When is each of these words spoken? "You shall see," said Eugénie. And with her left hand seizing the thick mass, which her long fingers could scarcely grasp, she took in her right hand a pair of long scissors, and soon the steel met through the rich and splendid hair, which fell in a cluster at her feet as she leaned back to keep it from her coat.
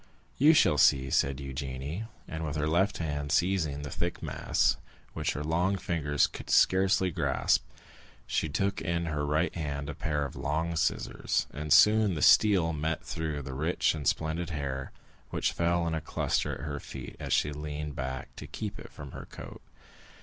"You 0.39 0.55
shall 0.55 0.79
see," 0.79 1.11
said 1.11 1.37
Eugénie. 1.37 2.07
And 2.27 2.43
with 2.43 2.55
her 2.55 2.65
left 2.67 2.97
hand 2.97 3.31
seizing 3.31 3.83
the 3.83 3.91
thick 3.91 4.23
mass, 4.23 4.77
which 5.13 5.33
her 5.33 5.43
long 5.43 5.77
fingers 5.77 6.25
could 6.25 6.49
scarcely 6.49 7.11
grasp, 7.11 7.63
she 8.25 8.49
took 8.49 8.81
in 8.81 9.05
her 9.05 9.23
right 9.23 9.53
hand 9.53 9.91
a 9.91 9.93
pair 9.93 10.25
of 10.25 10.35
long 10.35 10.75
scissors, 10.75 11.45
and 11.53 11.71
soon 11.71 12.15
the 12.15 12.23
steel 12.23 12.73
met 12.73 13.03
through 13.03 13.43
the 13.43 13.53
rich 13.53 13.93
and 13.93 14.07
splendid 14.07 14.49
hair, 14.49 14.91
which 15.29 15.51
fell 15.51 15.85
in 15.85 15.93
a 15.93 16.01
cluster 16.01 16.55
at 16.55 16.61
her 16.65 16.79
feet 16.79 17.15
as 17.19 17.31
she 17.31 17.53
leaned 17.53 17.95
back 17.95 18.35
to 18.37 18.47
keep 18.47 18.79
it 18.79 18.89
from 18.91 19.11
her 19.11 19.25
coat. 19.29 19.61